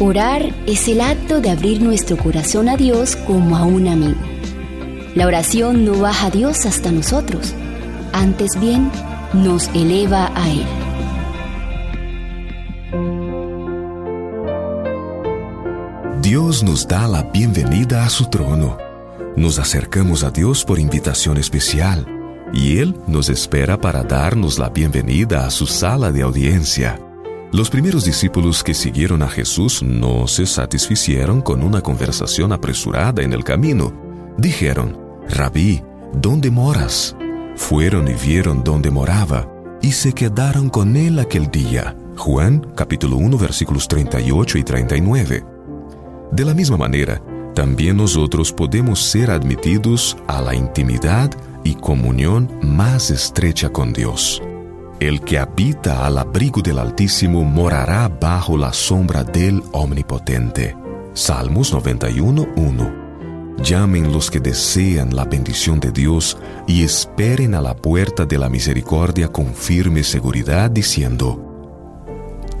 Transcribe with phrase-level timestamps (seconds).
[0.00, 4.18] Orar es el acto de abrir nuestro corazón a Dios como a un amigo.
[5.14, 7.54] La oración no baja a Dios hasta nosotros,
[8.12, 8.90] antes bien
[9.32, 10.66] nos eleva a Él.
[16.22, 18.76] Dios nos da la bienvenida a su trono.
[19.36, 22.04] Nos acercamos a Dios por invitación especial
[22.52, 27.03] y Él nos espera para darnos la bienvenida a su sala de audiencia.
[27.54, 33.32] Los primeros discípulos que siguieron a Jesús no se satisficieron con una conversación apresurada en
[33.32, 33.92] el camino.
[34.36, 35.80] Dijeron, Rabí,
[36.14, 37.14] ¿dónde moras?
[37.54, 39.48] Fueron y vieron dónde moraba
[39.80, 41.96] y se quedaron con él aquel día.
[42.16, 45.44] Juan capítulo 1 versículos 38 y 39.
[46.32, 47.22] De la misma manera,
[47.54, 51.30] también nosotros podemos ser admitidos a la intimidad
[51.62, 54.42] y comunión más estrecha con Dios.
[55.00, 60.76] El que habita al abrigo del Altísimo morará bajo la sombra del Omnipotente.
[61.12, 63.02] Salmos 91.1.
[63.62, 68.48] Llamen los que desean la bendición de Dios y esperen a la puerta de la
[68.48, 71.40] misericordia con firme seguridad diciendo,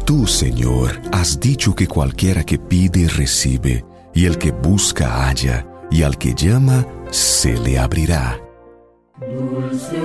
[0.04, 6.02] Tú, Señor, has dicho que cualquiera que pide recibe, y el que busca halla, y
[6.02, 8.38] al que llama se le abrirá.
[9.18, 10.00] Dulce